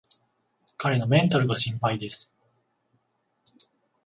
[0.79, 2.33] 彼のメンタルが心配です